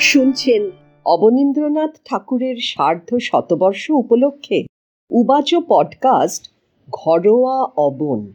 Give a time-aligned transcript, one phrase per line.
[0.00, 0.70] শুনছেন
[1.06, 4.66] অবনীন্দ্রনাথ ঠাকুরের সার্ধ শতবর্ষ উপলক্ষে
[5.10, 6.52] উবাচ পডকাস্ট
[6.90, 8.32] ঘরোয়া অবন।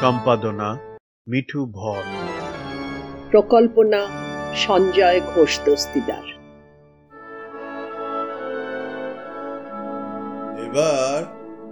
[0.00, 0.78] সম্পাদনা
[1.28, 2.02] মিঠু ভর।
[3.30, 4.06] প্রকল্পনা
[4.56, 6.26] সঞ্জয় ঘোষ দস্তিদার।
[10.60, 11.22] এবার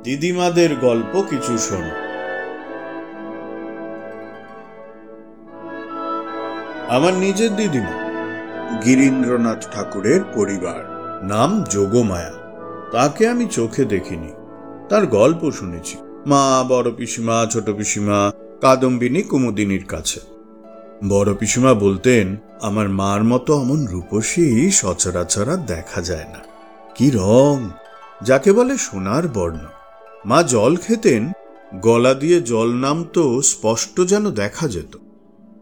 [0.02, 1.84] দিদিমাদের গল্প কিছু শোন।
[6.88, 8.05] আমার নিজের দিদিমা।
[8.84, 12.32] গিরীন্দ্রনাথ ঠাকুরের পরিবার। নাম যোগমায়া।
[12.92, 14.32] তাকে আমি চোখে দেখিনি।
[14.88, 20.20] তার গল্প শুনেছি। মা, বড় পিসিমা, ছোট পিসিমা, কাদম্বিনী, কুমুদিনীর কাছে।
[21.08, 26.38] বড় পিসিমা বলতেন, আমার মার মতো অমন রূপসী সচরাচরা দেখা যায় না।
[26.94, 27.68] কি রং!
[28.22, 29.58] যাকে বলে সোনার বর্ণ।
[30.24, 31.32] মা জল খেতেন,
[31.74, 34.96] গলা দিয়ে জল নামতো স্পষ্ট যেন দেখা যেত।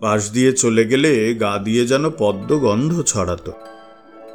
[0.05, 3.53] পাশ দিয়ে চলে গেলে গা দিয়ে যেন পদ্ম গন্ধ ছড়াতো।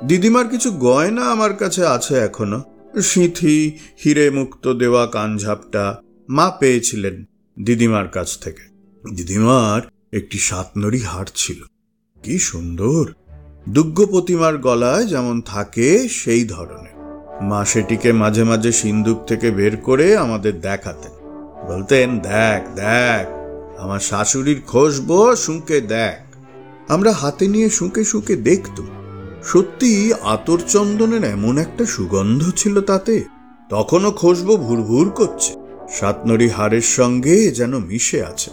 [0.08, 2.62] দিদিমার কিছু গয়না আমার কাছে আছে এখনও।
[3.02, 7.16] সিঁথি হিরে মুক্ত দেওয়া কানঝাপটা মা পেয়েছিলেন
[7.64, 8.64] দিদিমার কাছ থেকে।
[9.16, 9.82] দিদিমার
[10.18, 11.60] একটি সাতনড়ি হার ছিল।
[12.24, 13.14] কি সুন্দর!
[13.70, 16.96] দুগ্গ প্রতিমার গলায় যেমন থাকে সেই ধরনের।
[17.44, 21.14] মা সেটিকে মাঝে মাঝে সিন্দুক থেকে বের করে আমাদের দেখাতেন।
[21.68, 23.39] বলতেন, দেখ দেখ
[23.80, 26.36] আমার শাশুড়ির খসবো শুঁকে দেখ।
[26.92, 28.88] আমরা হাতে নিয়ে শুঁকে শুঁকে দেখতুম।
[29.44, 33.26] সত্যি আতর চন্দনের এমন একটা সুগন্ধ ছিল তাতে।
[33.70, 35.56] তখনও খসবো ভুরভুর করছে।
[35.90, 38.52] সাতনরি হাড়ের সঙ্গে যেন মিশে আছে।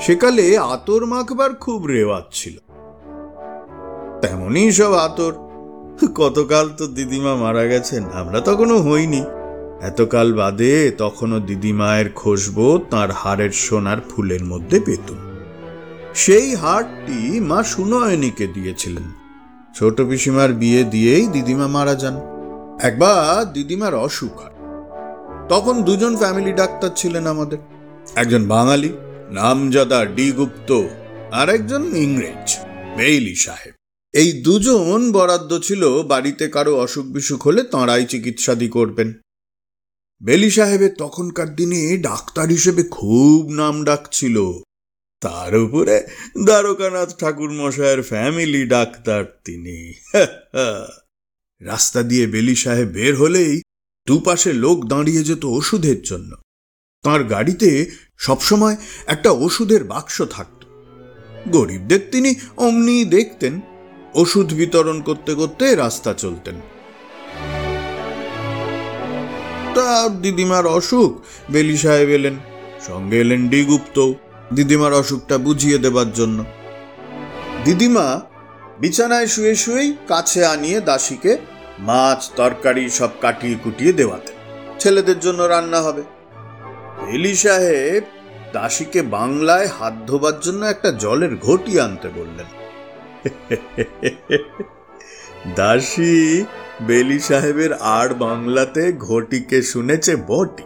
[0.00, 2.58] সেকালে আতর মাখবার খুব রেওয়াজ ছিল।
[4.22, 5.32] তেমনই সব আতর।
[6.14, 9.24] কতকাল তো দিদিমা মারা গেছেন, আমরা তখনও হইনি।
[9.84, 15.16] এতকাল বাদে তখনও দিদিমায়ের খসবো তার হাড়ের সোনার ফুলের মধ্যে পেতুম
[16.14, 19.06] সেই হারটি মা সুনয়নীকে দিয়েছিলেন।
[19.78, 22.16] ছোট পিসিমার বিয়ে দিয়েই দিদিমা মারা যান।
[22.80, 24.54] একবার দিদিমার অসুখ হয়।
[25.48, 27.58] তখন দুজন ফ্যামিলি ডাক্তার ছিলেন আমাদের।
[28.14, 28.92] একজন বাঙালি,
[29.30, 30.82] নামজাদা ডি গুপ্ত
[31.32, 32.56] আর একজন ইংরেজ
[32.96, 33.74] বেইলি সাহেব।
[34.14, 39.12] এই দুজন বরাদ্দ ছিল বাড়িতে কারও অসুখ বিসুখ হলে তাঁরাই চিকিৎসাদি করবেন।
[40.22, 44.52] বেলি সাহেবের তখনকার দিনে ডাক্তার হিসেবে খুব নাম ডাক ছিল
[45.20, 46.06] তার উপরে
[46.44, 49.94] দ্বারকানাথ ঠাকুর মশায়ের ফ্যামিলি ডাক্তার তিনি।
[51.60, 53.62] রাস্তা দিয়ে বেলি সাহেব বের হলেই
[54.06, 56.36] দুপাশে লোক দাঁড়িয়ে যেত ওষুধের জন্য।
[57.02, 58.76] তার গাড়িতে সবসময়
[59.06, 60.64] একটা ওষুধের বাক্স থাকত।
[61.48, 63.60] গরিবদের তিনি অমনি দেখতেন।
[64.14, 66.54] ওষুধ বিতরণ করতে করতে রাস্তা চলতেন।
[69.74, 71.20] তা দিদিমার অসুখ?
[71.52, 72.34] বেলি সাহেব এলেন।
[72.86, 74.12] সঙ্গে এলেন ডি গুপ্ত
[74.54, 76.44] দিদিমার অসুখটা বুঝিয়ে দেবার জন্য।
[77.64, 78.20] দিদিমা
[78.80, 81.36] বিছানায় শুয়ে শুয়েই কাছে আনিয়ে দাসীকে
[81.78, 84.32] মাছ, তরকারি সব কাটিয়ে কুটিয়ে দেওয়াতে।
[84.78, 86.02] ছেলেদের জন্য রান্না হবে।
[87.06, 88.04] বেলি সাহেব
[88.52, 92.46] দাসীকে বাংলায় হাত ধোবার জন্য একটা জলের ঘটি আনতে বললেন।
[95.52, 96.44] দাসী
[96.82, 100.62] বেলি সাহেবের আর বাংলাতে ঘটিকে শুনেছে বটি।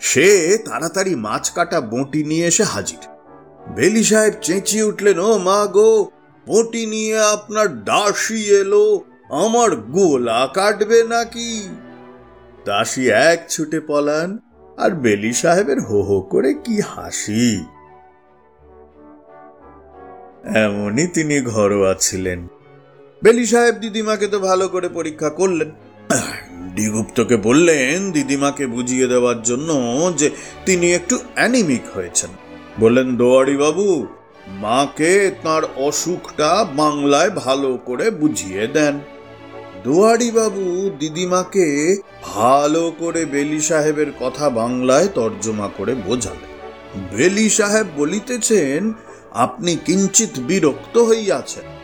[0.00, 2.98] সে তাড়াতাড়ি মাছ কাটা বটি নিয়ে এসে হাজির।
[3.74, 6.10] বেলি সাহেব চেঁচিয়ে উঠলেন, ও মা গো,
[6.46, 11.68] বটি নিয়ে আপনার দাসী এলো, আমার গোলা কাটবে নাকি?
[12.64, 14.38] দাসী এক ছুটে পলান,
[14.78, 17.64] আর বেলি সাহেবের হো হো করে কি হাসি।
[20.54, 22.48] এমনই তিনি ঘরোয়া ছিলেন।
[23.22, 25.70] বেলি সাহেব দিদিমাকে তো ভালো করে পরীক্ষা করলেন।
[26.74, 29.70] ডিগুপ্তকে বললেন দিদিমাকে বুঝিয়ে দেওয়ার জন্য
[30.16, 30.30] যে
[30.66, 32.30] তিনি একটু অ্যানিমিক হয়েছেন।
[32.80, 33.16] বললেন
[33.56, 34.06] বাবু,
[34.48, 38.98] মাকে তার অসুখটা বাংলায় ভালো করে বুঝিয়ে দেন।
[40.30, 46.50] বাবু দিদিমাকে ভালো করে বেলি সাহেবের কথা বাংলায় তর্জমা করে বোঝালেন।
[47.16, 48.92] বেলি সাহেব বলিতেছেন,
[49.30, 51.79] আপনি কিঞ্চিত বিরক্ত হইয়াছেন।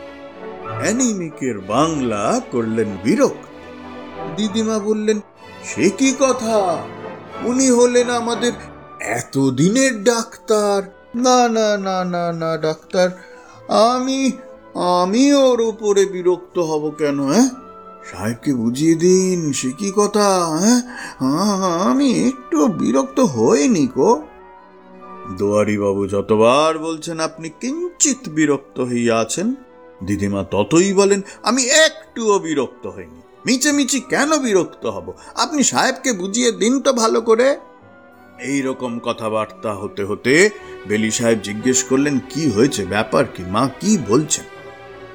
[0.87, 3.45] অ্যানিমিকের বাংলা করলেন বিরক্ত
[4.37, 5.21] দিদিমা বললেন,
[5.65, 6.57] সে কি কথা?
[7.45, 8.53] উনি হলেন আমাদের
[9.01, 10.83] এতদিনের ডাক্তার।
[11.15, 13.09] না না না না না, ডাক্তার,
[13.91, 14.33] আমি
[14.97, 17.49] আমি ওর উপরে বিরক্ত হব কেন হ্যাঁ?
[18.11, 20.81] সাহেবকে বুঝিয়ে দিন, সে কি কথা হ্যাঁ?
[21.85, 24.11] আমি একটু বিরক্ত হইনি কো
[25.39, 29.55] দোয়ারি বাবু যতবার বলছেন আপনি কিঞ্চিত বিরক্ত হইয়া আছেন
[30.05, 35.13] দিদিমা ততই বলেন, আমি একটুও বিরক্ত হইনি। মিচেমিচি কেন বিরক্ত হব?
[35.35, 37.57] আপনি সাহেবকে বুঝিয়ে দিন তো ভালো করে।
[38.43, 40.51] এই রকম কথাবার্তা হতে হতে
[40.89, 42.85] বেলি সাহেব জিজ্ঞেস করলেন, কি হয়েছে?
[42.85, 43.43] ব্যাপার কি?
[43.43, 44.45] মা কি বলছেন?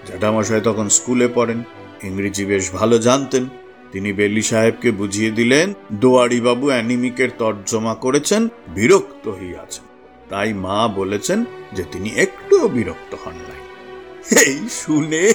[0.08, 1.64] জ্যাঠামশাই তখন স্কুলে পড়েন,
[2.04, 3.46] ইংরেজি বেশ ভালো জানতেন।
[3.92, 9.84] তিনি বেলি সাহেবকে বুঝিয়ে দিলেন দোয়ারি বাবু অ্যানিমিকের তর্জমা করেছেন বিরক্ত হইয়াছেন
[10.30, 13.51] তাই মা বলেছেন যে তিনি একটুও বিরক্ত হন নাই
[14.30, 15.34] এই শুনে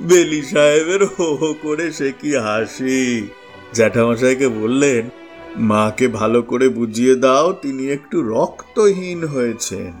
[0.00, 3.28] বেলি সাহেবের হো হো করে সে কি হাসি?
[3.74, 5.08] জ্যাঠামশাইকে বললেন,
[5.56, 9.92] মাকে ভালো করে বুঝিয়ে দাও, তিনি একটু রক্তহীন হয়েছেন।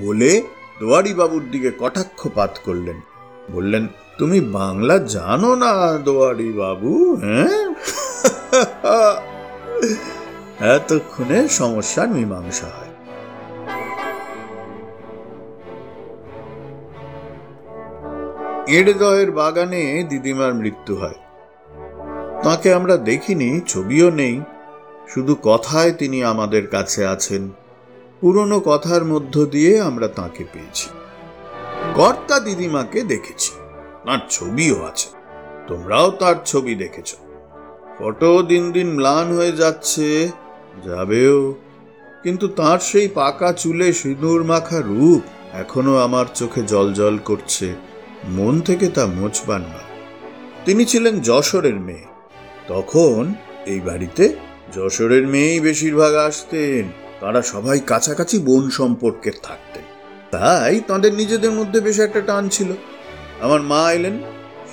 [0.00, 0.42] বলে
[1.14, 3.00] বাবুর দিকে কটাক্ষপাত করলেন।
[3.52, 3.86] বললেন,
[4.18, 7.74] তুমি বাংলা জানো না দোয়ারি বাবু হ্যাঁ?
[10.76, 12.93] এতক্ষণে সমস্যার মীমাংসা হয়।
[18.68, 21.14] এড়দয়ের বাগানে দিদিমার মৃত্যু হয়।
[22.42, 24.40] তাকে আমরা দেখিনি, ছবিও নেই।
[25.08, 27.50] শুধু কথায় তিনি আমাদের কাছে আছেন।
[28.20, 30.90] পুরনো কথার মধ্য দিয়ে আমরা তাকে পেয়েছি।
[31.94, 33.52] কর্তা দিদিমাকে দেখেছি।
[34.06, 35.08] তার ছবিও আছে।
[35.66, 37.14] তোমরাও তার ছবি দেখেছ।
[37.98, 40.28] ফটো দিন দিন ম্লান হয়ে যাচ্ছে,
[40.84, 41.54] যাবেও।
[42.22, 45.22] কিন্তু তার সেই পাকা চুলে সিঁদুর মাখা রূপ
[45.54, 47.93] এখনও আমার চোখে জল জল করছে।
[48.28, 49.78] মন থেকে তা মোচবার না।
[50.64, 52.04] তিনি ছিলেন যশোরের মেয়ে।
[52.68, 53.34] তখন
[53.66, 54.36] এই বাড়িতে
[54.72, 59.82] যশোরের মেয়েই বেশিরভাগ আসতেন। তারা সবাই কাছাকাছি বোন সম্পর্কে থাকতেন।
[60.30, 62.72] তাই তাদের নিজেদের মধ্যে বেশ একটা টান ছিল।
[63.40, 64.18] আমার মা এলেন,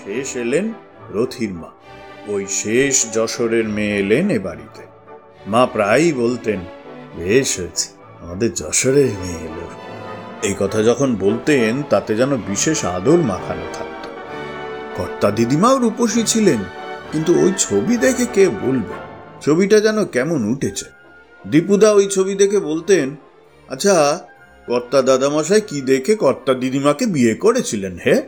[0.05, 0.73] শেষ এলেন
[1.09, 1.67] রথির মা।
[2.27, 4.81] ওই শেষ যশোরের মেয়ে এলেন এ বাড়িতে।
[5.47, 6.59] মা প্রায়ই বলতেন,
[7.17, 7.89] বেশ হয়েছে,
[8.21, 9.60] আমাদের যশোরের মেয়ে এলো।
[10.43, 14.07] এই কথা যখন বলতেন, তাতে যেন বিশেষ আদর মাখানো থাকত।
[14.97, 16.57] কর্তা দিদিমাও রূপসী ছিলেন,
[17.11, 18.93] কিন্তু ওই ছবি দেখে কে বলবে?
[19.41, 20.85] ছবিটা যেন কেমন উঠেছে।
[21.47, 23.15] দীপুদা ওই ছবি দেখে বলতেন
[23.69, 24.19] আচ্ছা
[24.67, 28.21] কর্তা দাদামশাই কি দেখে কর্তা দিদিমাকে বিয়ে করেছিলেন, হে?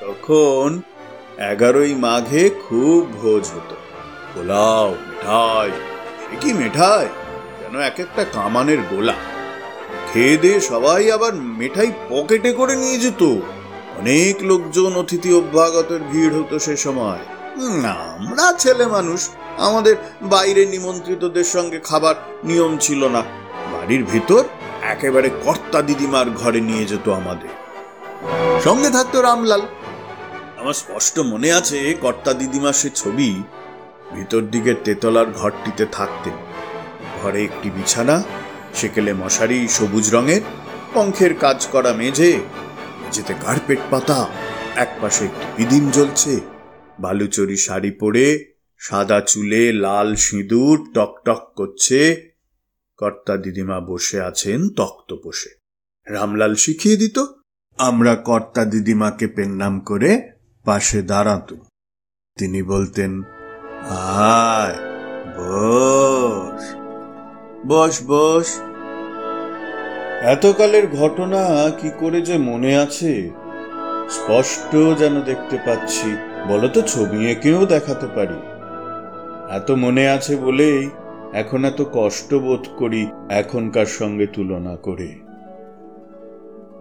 [0.00, 0.82] তখন
[1.38, 3.76] এগারোই মাঘে খুব ভোজ হতো।
[4.34, 5.70] পোলাও, মিঠাই
[6.40, 7.06] কি মিঠাই?
[7.60, 9.14] যেন এক একটা কামানের গোলা।
[10.14, 13.22] খেয়ে দিয়ে সবাই আবার মিঠাই পকেটে করে নিয়ে যেত।
[13.98, 17.22] অনেক লোকজন অতিথি অভ্যাগতের ভিড় হতো সে সময়।
[18.16, 22.14] আমরা ছেলে মানুষ, আমাদের বাইরে নিমন্ত্রিতদের সঙ্গে খাবার
[22.44, 23.22] নিয়ম ছিল না।
[23.72, 24.42] বাড়ির ভিতর
[24.82, 27.52] একেবারে কর্তা দিদিমার ঘরে নিয়ে যেত আমাদের।
[28.64, 29.62] সঙ্গে থাকতো রামলাল।
[30.60, 33.42] আমার স্পষ্ট মনে আছে কর্তা দিদিমার সে ছবি।
[34.14, 36.36] ভিতর দিকে তেতলার ঘরটিতে থাকতেন।
[37.22, 38.22] ঘরে একটি বিছানা
[38.74, 40.40] সেকেলে মশারি সবুজ রঙের,
[40.94, 42.40] পঙ্খের কাজ করা মেঝে,
[43.00, 44.26] মেঝেতে কার্পেট পাতা
[44.76, 46.40] এক পাশে একটি বিদিন জ্বলছে,
[47.00, 52.00] বালুচরি শাড়ি পরে সাদা চুলে লাল সিঁদুর টকটক করছে,
[52.96, 55.50] কর্তা দিদিমা বসে আছেন তক্ত বসে
[56.06, 57.18] রামলাল শিখিয়ে দিত,
[57.78, 60.10] আমরা কর্তা দিদিমাকে পেন নাম করে
[60.64, 61.60] পাশে দাঁড়াতুম।
[62.36, 63.22] তিনি বলতেন,
[63.88, 64.76] আয়,
[65.36, 66.83] বস।
[67.66, 68.48] বস বস।
[70.24, 71.42] এতকালের ঘটনা
[71.80, 73.30] কি করে যে মনে আছে?
[74.10, 76.08] স্পষ্ট যেন দেখতে পাচ্ছি,
[76.48, 78.38] বলতো ছবি এঁকেও দেখাতে পারি।
[79.50, 80.90] এত মনে আছে বলেই
[81.32, 85.08] এখন এত কষ্ট বোধ করি এখনকার সঙ্গে তুলনা করে।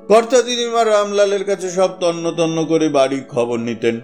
[0.08, 3.96] কর্তা দিদিমা রামলালের কাছে সব তন্ন তন্ন করে বাড়ির খবর নিতেন।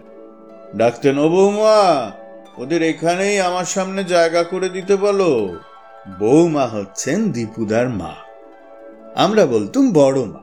[0.75, 2.11] ডাকতেন, ও বৌমা,
[2.57, 5.31] ওদের এখানেই আমার সামনে জায়গা করে দিতে বলো।
[6.19, 8.13] বৌমা হচ্ছেন দীপুদার মা।
[9.15, 10.39] আমরা বলতুম বড় মা।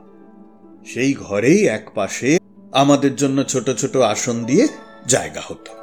[0.85, 2.39] সেই ঘরেই এক পাশে
[2.71, 4.67] আমাদের জন্য ছোট ছোট আসন দিয়ে
[5.07, 5.73] জায়গা হতো।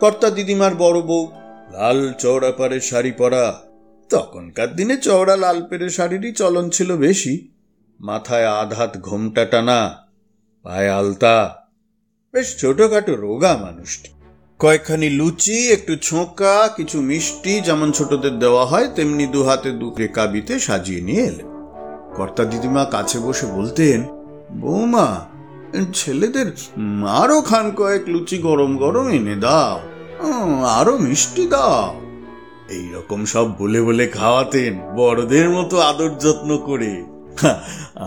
[0.00, 1.32] কর্তা দিদিমার বড় বউ,
[1.72, 3.60] লাল চওড়া পাড়ের শাড়ি পরা।
[4.10, 7.50] তখনকার দিনে চওড়া লাল পেরে শাড়িরই চলন ছিল বেশি।
[8.00, 10.08] মাথায় আধাত ঘোমটা টানা,
[10.62, 11.66] পায়ে আলতা।
[12.32, 14.13] বেশ ছোটখাটো রোগা মানুষটি।
[14.64, 20.54] কয়েকখানি লুচি, একটু ছোঁকা, কিছু মিষ্টি যেমন ছোটদের দেওয়া হয়, তেমনি দু হাতে দু রেকাবিতে
[20.66, 21.48] সাজিয়ে নিয়ে এলেন।
[22.16, 23.98] কর্তা দিদিমা কাছে বসে বলতেন,
[24.62, 25.08] বৌমা,
[25.98, 26.48] ছেলেদের
[27.20, 29.74] আরও খান কয়েক লুচি গরম গরম এনে দাও
[30.78, 31.86] আরও মিষ্টি দাও।
[32.76, 36.92] এই রকম সব বলে বলে খাওয়াতেন, বড়দের মতো আদর যত্ন করে।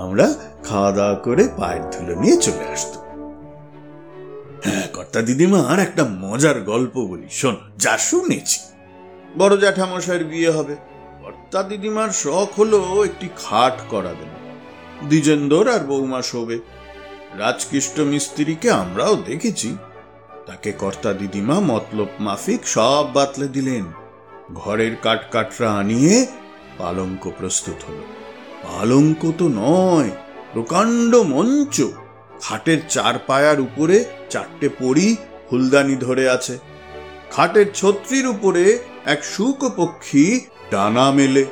[0.01, 0.25] আমরা
[0.67, 2.97] খাওয়া দাওয়া করে পায়ের ধুলো নিয়ে চলে আসতো
[4.65, 8.59] হ্যাঁ কর্তা দিদিমার একটা মজার গল্প বলি, শোন, যা শুনেছি।
[9.37, 10.75] বড় জ্যাঠামশাইয়ের বিয়ে হবে।
[11.23, 14.31] কর্তা দিদিমার শখ হলো একটি খাট করাবেন
[15.07, 16.59] দ্বিজেন্দর আর বৌমা শোবে।
[17.37, 19.77] রাজকৃষ্ট মিস্ত্রিকে আমরাও দেখেছি।
[20.45, 23.85] তাকে কর্তা দিদিমা মতলব মাফিক সব বাতলে দিলেন।
[24.53, 26.27] ঘরের কাঠকাটরা আনিয়ে
[26.77, 28.03] পালঙ্ক প্রস্তুত হলো।
[28.63, 30.09] পালঙ্ক তো নয়,
[30.53, 31.81] প্রকাণ্ড মঞ্চ।
[32.41, 35.15] খাটের চার পায়ার উপরে চারটে পরি
[35.49, 36.57] ফুলদানি ধরে আছে।
[37.31, 40.41] খাটের ছত্রির উপরে এক শুক পক্ষী
[40.71, 41.45] ডানা মেলে।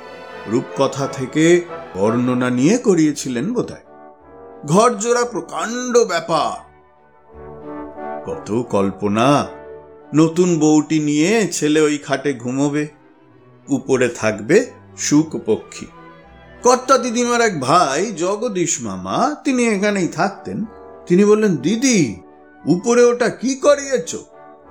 [0.48, 1.62] রূপকথা থেকে
[1.96, 3.82] বর্ণনা নিয়ে করিয়েছিলেন বোধহয়।
[4.66, 6.66] ঘর জোড়া প্রকাণ্ড ব্যাপার।
[8.26, 9.48] কত কল্পনা।
[10.16, 12.88] নতুন বউটি নিয়ে ছেলে ওই খাটে ঘুমোবে।
[13.70, 15.86] উপরে থাকবে সুখ পক্ষী
[16.64, 20.66] কর্তা দিদিমার এক ভাই জগদীশ মামা, তিনি এখানেই থাকতেন।
[21.08, 22.22] তিনি বললেন, দিদি,
[22.66, 24.16] উপরে ওটা কি করিয়েছ?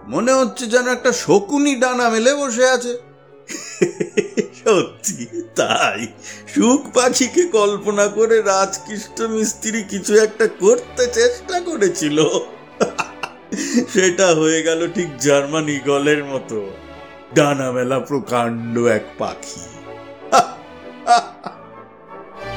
[0.09, 2.99] মনে হচ্ছে যেন একটা শকুনি ডানা মেলে বসে আছে।
[4.65, 6.07] সত্যি, তাই।
[6.55, 12.29] সুখ পাখিকে কল্পনা করে রাজকৃষ্ণ মিস্ত্রি কিছু একটা করতে চেষ্টা করেছিল।
[13.93, 16.71] সেটা হয়ে গেল ঠিক জার্মান ইগলের মতো।
[17.35, 19.61] ডানা মেলা প্রকাণ্ড এক পাখি।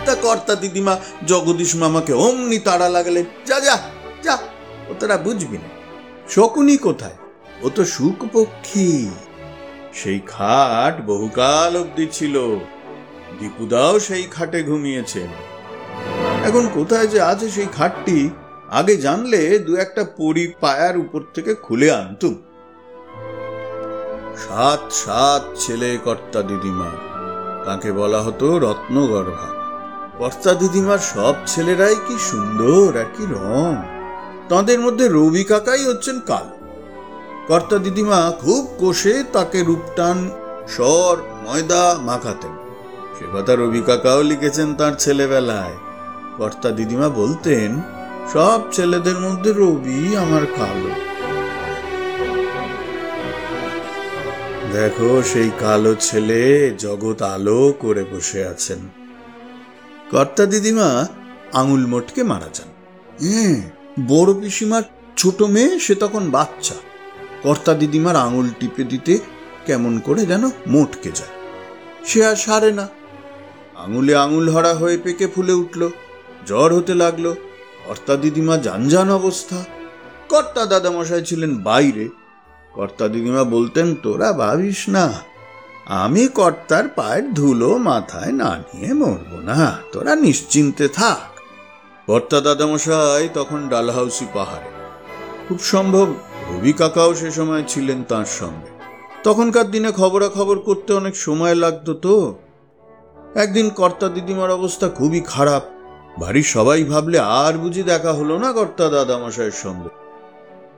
[0.08, 0.94] তা কর্তা দিদিমা
[1.30, 3.76] জগদীশ মামাকে অমনি তাড়া লাগলেন। যা যা
[4.26, 4.36] যা,
[4.90, 5.70] ও তোরা বুঝবি না।
[6.30, 7.18] শকুনি কোথায়?
[7.66, 8.90] ও তো সুখ পক্ষী
[9.94, 12.36] সেই খাট বহুকাল অবধি ছিল।
[13.40, 15.30] দীপুদাও সেই খাটে ঘুমিয়েছেন
[16.48, 18.18] এখন কোথায় যে আছে সেই খাটটি,
[18.70, 22.36] আগে জানলে দু একটা পরি পায়ার উপর থেকে খুলে আনতুম।
[24.46, 26.90] সাত সাত ছেলে কর্তা দিদিমা,
[27.66, 29.57] তাকে বলা হতো রত্নগর্ভা।
[30.20, 33.76] কর্তা দিদিমার সব ছেলেরাই কি সুন্দর আর কি রং।
[34.50, 36.48] তাঁদের মধ্যে রবি কাকাই হচ্ছেন কাল।
[37.48, 40.30] কর্তা দিদিমা খুব কোষে তাকে রূপটান,
[40.68, 42.52] স্বর, ময়দা মাখাতেন।
[43.20, 45.76] সে কথা রবি কাকাও লিখেছেন তার ছেলেবেলায়।
[46.38, 47.82] কর্তা দিদিমা বলতেন,
[48.34, 50.92] সব ছেলেদের মধ্যে রবি আমার কালো।
[54.74, 58.97] দেখো সেই কালো ছেলে জগৎ আলো করে বসে আছেন।
[60.12, 61.08] কর্তা দিদিমা
[61.54, 62.70] আঙুল মোটকে মারা যান।
[63.28, 63.72] হ্যাঁ
[64.08, 64.84] বড় পিসিমার
[65.18, 66.76] ছোট মেয়ে, সে তখন বাচ্চা।
[67.44, 69.20] কর্তা দিদিমার আঙুল টিপে দিতে
[69.66, 71.30] কেমন করে যেন মোটকে যায়।
[72.06, 72.88] সে আর সারে না।
[73.76, 75.90] আঙুলে আঙুল হরা হয়ে পেকে ফুলে উঠল,
[76.48, 77.34] জ্বর হতে লাগল।
[77.88, 79.66] কর্তা দিদিমা যানজান অবস্থা।
[80.30, 82.10] কর্তা দাদামশাই ছিলেন বাইরে।
[82.74, 85.14] কর্তা দিদিমা বলতেন, তোরা ভাবিস না
[85.90, 91.40] আমি কর্তার পায়ের ধুলো মাথায় না নিয়ে মরব না। তোরা নিশ্চিন্তে থাক।
[92.06, 94.70] কর্তা দাদামশাই তখন ডালহাউসি পাহাড়ে।
[95.50, 96.08] খুব সম্ভব,
[96.52, 98.68] রবি কাকাও সে সময় ছিলেন তার সঙ্গে।
[99.24, 102.36] তখনকার দিনে খবরাখবর করতে অনেক সময় লাগতো তো।
[103.36, 105.64] একদিন কর্তা দিদিমার অবস্থা খুবই খারাপ।
[106.20, 109.90] বাড়ির সবাই ভাবলে আর বুঝি দেখা হলো না কর্তা দাদামশাইয়ের সঙ্গে।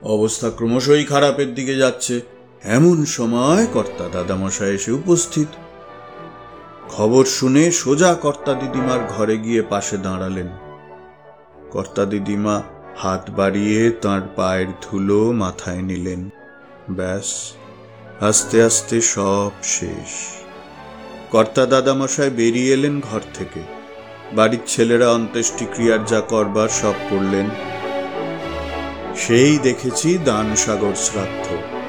[0.02, 2.20] অবস্থা ক্রমশই খারাপের দিকে যাচ্ছে।
[2.64, 5.48] এমন সময় কর্তা দাদামশাই এসে উপস্থিত।
[6.88, 10.46] খবর শুনে সোজা কর্তা দিদিমার ঘরে গিয়ে পাশে দাঁড়ালেন।
[11.70, 12.62] কর্তা দিদিমা
[12.96, 16.28] হাত বাড়িয়ে তাঁর পায়ের ধুলো মাথায় নিলেন।
[16.90, 17.52] ব্যাস,
[18.20, 20.38] আস্তে আস্তে সব শেষ।
[21.30, 23.60] কর্তা দাদামশাই বেরিয়ে এলেন ঘর থেকে।
[24.32, 27.46] বাড়ির ছেলেরা অন্ত্যেষ্টিক্রিয়ার যা করবার সব করলেন।
[29.16, 31.79] সেই দেখেছি দান সাগর শ্রাদ্ধ।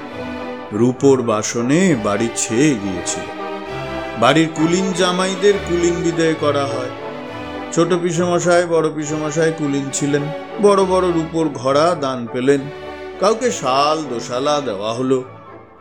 [0.74, 3.42] রূপোর বাসনে বাড়ি ছেয়ে গিয়েছিল
[4.20, 6.90] বাড়ির কুলিন জামাইদের কুলিন বিদায় করা হয়।
[7.74, 10.22] ছোট পিসমশাই, বড় পিসমশাই কুলিন ছিলেন।
[10.62, 12.62] বড় বড় রূপোর ঘোড়া দান পেলেন।
[13.20, 15.24] কাউকে শাল, দোশালা দেওয়া হলো।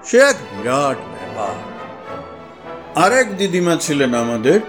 [0.04, 1.54] সে এক বিরাট ব্যাপার।
[3.02, 4.60] আরেক দিদিমা ছিলেন আমাদের,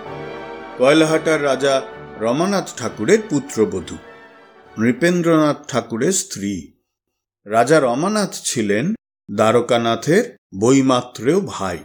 [0.77, 1.81] কয়লাহাটার রাজা
[2.19, 3.97] রমানাথ ঠাকুরের পুত্রবধূ।
[4.77, 6.71] নৃপেন্দ্রনাথ ঠাকুরের স্ত্রী।
[7.45, 8.93] রাজা রমানাথ ছিলেন
[9.35, 11.77] দ্বারকানাথের বইমাত্রেও ভাই।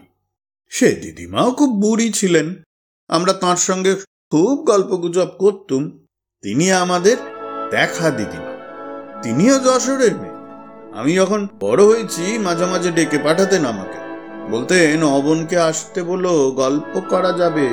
[0.69, 2.55] সে দিদিমাও খুব বুড়ি ছিলেন।
[3.09, 3.95] আমরা তাঁর সঙ্গে
[4.31, 6.07] খুব গল্পগুজব করতুম।
[6.43, 7.17] তিনি আমাদের
[7.71, 8.57] দেখা দিদিমা।
[9.23, 10.35] তিনিও যশোরের মেয়ে।
[10.99, 13.99] আমি যখন বড় হয়েছি, মাঝে মাঝে ডেকে পাঠাতেন আমাকে।
[14.51, 17.69] বলতেন, অবনকে আসতে বলো, গল্প করা যাবে।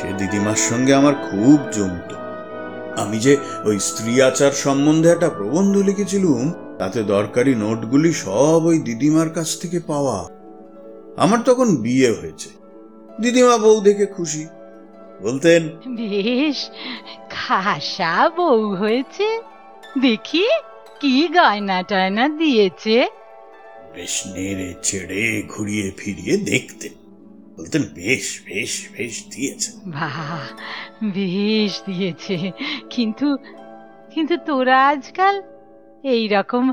[0.00, 2.12] সে দিদিমার সঙ্গে আমার খুব জমত।
[2.98, 9.30] আমি যে ওই স্ত্রী আচার সম্বন্ধে একটা প্রবন্ধ লিখেছিলুম তাতে দরকারি নোটগুলি সব ওই দিদিমার
[9.30, 10.28] কাছ থেকে পাওয়া।
[11.16, 12.48] আমার তখন বিয়ে হয়েছে।
[13.20, 14.46] দিদিমা বউ দেখে খুশি।
[15.22, 16.70] বলতেন বেশ
[17.30, 19.42] খাসা বউ হয়েছে।
[20.00, 20.44] দেখি
[21.00, 23.08] কি গয়না টয়না দিয়েছে।
[23.94, 26.92] বেশ নেড়ে ছেড়ে ঘুরিয়ে ফিরিয়ে দেখতেন।
[27.58, 30.38] বলতেন বেশ বেশ বেশ দিয়েছে। বাহ
[31.04, 32.50] বেশ দিয়েছে।
[32.90, 33.36] কিন্তু
[34.14, 35.42] কিন্তু তোরা আজকাল
[36.04, 36.72] এই রকম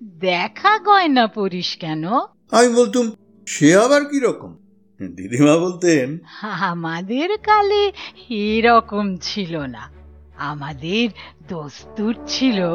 [0.00, 2.08] দেখা গয়না পরিস কেন?
[2.50, 3.10] আমি বলতুম
[3.46, 4.56] সে আবার কি রকম
[5.00, 7.92] দিদিমা বলতেন আমাদের কালে
[8.28, 9.90] এরকম ছিল না।
[10.36, 11.08] আমাদের
[11.48, 12.66] দস্তুর ছিল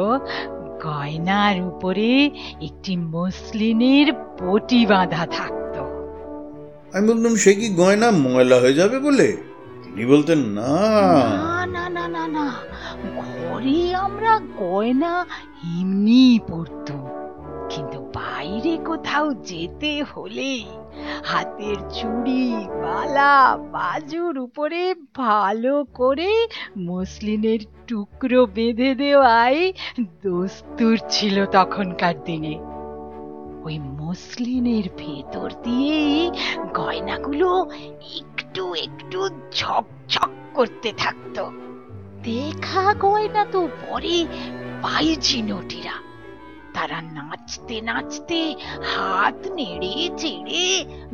[0.82, 2.26] গয়নার উপরে
[2.60, 5.82] একটি মসলিনের পটি বাঁধা থাকতো।
[6.92, 9.36] আমি বলতাম সে কি গয়না ময়লা হয়ে যাবে বলে?
[9.82, 10.68] তিনি বলতেন না।
[11.36, 12.46] না না না না না।
[13.20, 15.26] ঘরে আমরা গয়না
[15.80, 17.02] এমনি পরতুম
[17.68, 20.64] কিন্তু বাইরে কোথাও যেতে হলে
[21.24, 26.46] হাতের চুড়ি বালা বাজুর উপরে ভালো করে
[26.78, 29.72] মসলিনের টুকরো বেঁধে দেওয়াই
[30.22, 32.54] দস্তুর ছিল তখনকার দিনে।
[33.64, 36.30] ওই মসলিনের ভেতর দিয়েই
[36.74, 37.70] গয়নাগুলো
[38.20, 41.69] একটু একটু ঝকঝক করতে থাকতো।
[42.24, 44.16] দেখা গয়না তো পরে
[44.82, 45.96] পাইছি নটিরা
[46.74, 48.40] তারা নাচতে নাচতে
[48.84, 50.64] হাত নেড়ে চেড়ে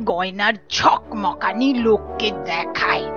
[0.05, 3.07] গয়নার ঝকমকানি লোককে দেখায়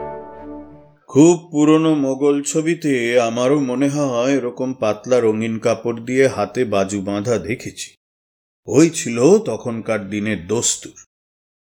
[1.10, 7.36] খুব পুরনো মোগল ছবিতে আমারও মনে হয় এরকম পাতলা রঙিন কাপড় দিয়ে হাতে বাজু বাঁধা
[7.38, 7.88] দেখেছি
[8.68, 10.98] ওই ছিল তখনকার দিনের দস্তুর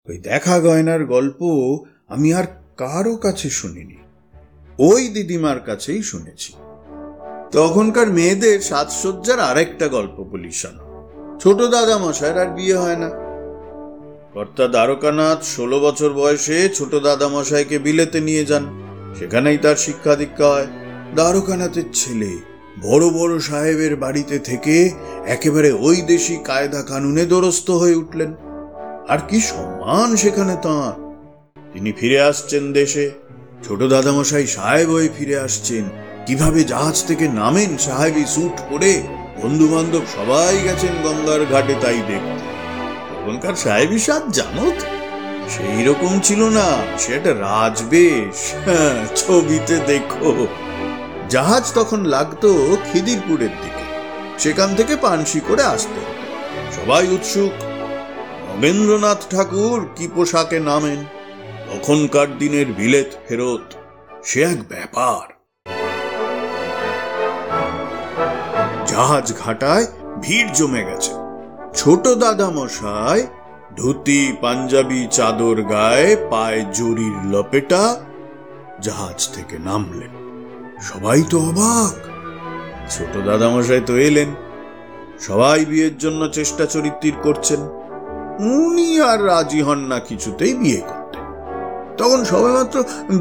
[0.09, 1.41] ওই দেখা গয়নার গল্প
[2.09, 3.97] আমি আর কারও কাছে শুনিনি
[4.79, 6.53] ওই দিদিমার কাছেই শুনেছি।
[7.53, 10.85] তখনকার মেয়েদের সাজসজ্জার আরেকটা গল্প বলি শোনো
[11.41, 13.11] ছোট দাদা মশাইয়ের আর বিয়ে হয় না।
[14.33, 18.83] কর্তা দ্বারকানাথ ষোলো বছর বয়সে ছোট দাদা মশাইকে বিলেতে নিয়ে যান।
[19.19, 20.67] সেখানেই তার শিক্ষা দীক্ষা হয়।
[21.15, 22.39] দ্বারকানাথের ছেলে
[22.83, 24.91] বড় বড় সাহেবের বাড়িতে থেকে
[25.27, 28.35] একেবারে ওই দেশি কায়দা কানুনে দরস্ত হয়ে উঠলেন।
[29.09, 31.15] আর কি সম্মান সেখানে তাঁর।
[31.73, 33.11] তিনি ফিরে আসছেন দেশে।
[33.69, 35.85] ছোট দাদামশাই সাহেব হয়ে ফিরে আসছেন।
[36.27, 39.03] কীভাবে জাহাজ থেকে নামেন সাহেবি স্যুট পরে?
[39.43, 42.45] বন্ধু বান্ধব সবাই গেছেন গঙ্গার ঘাটে তাই দেখতে।
[43.11, 44.73] তখনকার সাহেবি সাজ জানো
[45.49, 50.47] সেই রকম ছিল না সেটা রাজবেশ। হ্যাঁ, ছবিতে দেখো।
[51.29, 53.85] জাহাজ তখন লাগতো খিদিরপুরের দিকে।
[54.39, 56.01] সেখান থেকে পানসি করে আসতে
[56.77, 57.63] সবাই উৎসুক।
[58.51, 61.24] নবেন্দ্রনাথ ঠাকুর কি পোশাকে নামেন?
[61.75, 63.75] তখনকার দিনের বিলেত ফেরত,
[64.25, 65.35] সে এক ব্যাপার।
[68.87, 69.87] জাহাজ ঘাটায়
[70.23, 71.13] ভিড় জমে গেছে।
[71.75, 73.27] ছোট দাদা মশাই
[73.77, 77.97] ধুতি, পাঞ্জাবি, চাদর গায়ে পায়ে জরির লপেটা
[78.81, 80.13] জাহাজ থেকে নামলেন।
[80.83, 82.07] সবাই তো অবাক।
[82.91, 84.35] ছোট দাদামশাই তো এলেন।
[85.21, 87.61] সবাই বিয়ের জন্য চেষ্টা চরিত্রির করছেন।
[88.63, 90.81] উনি আর রাজি হন না, কিছুতেই বিয়ে
[91.99, 92.77] তখন সবেমাত্র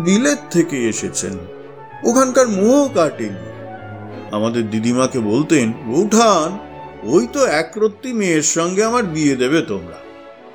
[0.05, 1.35] বিলেত থেকে এসেছেন।
[2.03, 3.43] ওখানকার মোহ কাটেনি।
[4.31, 6.49] আমাদের দিদিমাকে বলতেন বৌঠান
[7.03, 9.99] ওই তো একরত্তি মেয়ের সঙ্গে আমার বিয়ে দেবে তোমরা,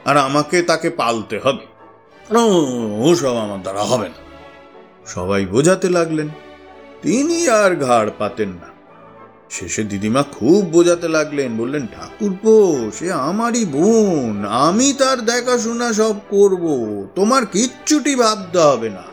[0.05, 1.65] আর আমাকে তাকে পালতে হবে।
[3.05, 4.21] ও সব আমার দ্বারা হবে না।
[5.07, 6.29] সবাই বোঝাতে লাগলেন,
[7.03, 8.69] তিনি আর ঘাড় পাতেন না।
[9.51, 16.65] শেষে দিদিমা খুব বোঝাতে লাগলেন, বললেন, ঠাকুরপো, সে আমারই বোন, আমি তার দেখাশোনা সব করব,
[17.15, 19.05] তোমার কিচ্ছুটি ভাবতে হবে না।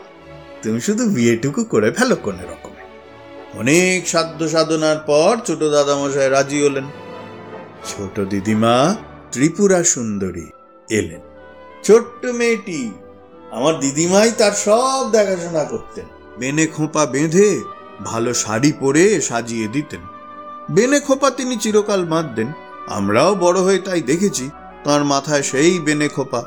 [0.62, 2.82] তুমি শুধু বিয়েটুকু করে ফেলো কোন রকমে।
[3.58, 6.84] অনেক সাধ্য সাধনার পর ছোট দাদামশাই রাজি হলেন।
[7.86, 8.96] ছোট দিদিমা
[9.32, 10.46] ত্রিপুরা সুন্দরী
[10.90, 11.20] এলেন।
[11.84, 12.90] ছোট্ট মেয়েটি,
[13.50, 16.04] আমার দিদিমাই তার সব দেখাশোনা করতেন।
[16.38, 17.60] বেনে খোঁপা বেঁধে
[18.04, 20.00] ভালো শাড়ি পরে সাজিয়ে দিতেন।
[20.70, 22.48] বেনে খোপা তিনি চিরকাল বাঁধতেন।
[22.88, 24.50] আমরাও বড় হয়ে তাই দেখেছি,
[24.84, 26.42] তার মাথায় সেই বেনে খোপা।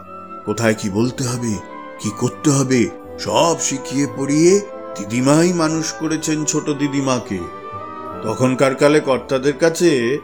[0.45, 1.53] কোথায় কি বলতে হবে,
[1.99, 4.61] কি করতে হবে, সব শিখিয়ে পড়িয়ে
[4.97, 7.39] দিদিমাই মানুষ করেছেন ছোট দিদিমাকে।
[8.23, 10.19] তখনকার কালে কর্তাদের কাছে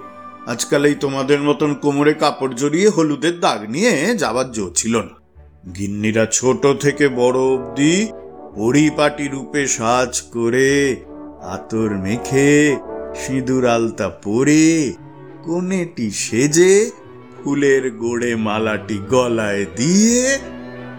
[0.47, 5.15] আজকাল এই তোমাদের মতন কোমরে কাপড় জড়িয়ে হলুদের দাগ নিয়ে যাবার জো ছিল না।
[5.77, 7.95] গিন্নিরা ছোট থেকে বড় অবধি
[8.55, 10.95] পরিপাটি রূপে সাজ করে
[11.41, 12.51] আতর মেখে
[13.15, 14.93] সিঁদুর আলতা পরে
[15.43, 16.91] কোনেটি সেজে
[17.37, 20.37] ফুলের গোড়ে মালাটি গলায় দিয়ে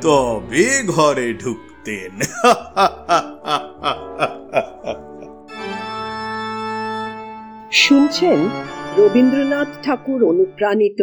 [0.02, 2.12] তবে ঘরে ঢুকতেন।
[7.72, 8.38] শুনছেন
[8.98, 11.00] রবীন্দ্রনাথ ঠাকুর অনুপ্রাণিত,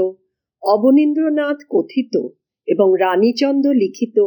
[0.63, 2.27] অবনীন্দ্রনাথ কথিত
[2.67, 4.17] এবং রানীচন্দ্র লিখিত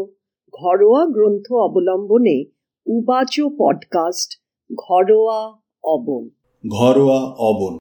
[0.55, 2.45] ঘরোয়া গ্রন্থ অবলম্বনে
[2.87, 4.31] উবাচ পডকাস্ট
[4.71, 5.41] ঘরোয়া
[5.85, 6.29] অবন।
[6.69, 7.79] ঘরোয়া অবন।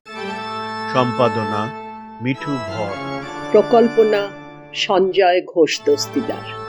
[0.94, 1.62] সম্পাদনা
[2.22, 2.96] মিঠু ভর।
[3.52, 4.22] প্রকল্পনা
[4.74, 6.65] সঞ্জয় ঘোষ দস্তিদার